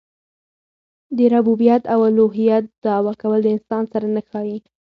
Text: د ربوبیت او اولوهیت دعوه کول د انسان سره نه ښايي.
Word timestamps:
د 1.17 1.19
ربوبیت 1.33 1.83
او 1.93 1.99
اولوهیت 2.07 2.65
دعوه 2.85 3.13
کول 3.21 3.39
د 3.43 3.47
انسان 3.55 3.83
سره 3.93 4.05
نه 4.15 4.21
ښايي. 4.29 4.57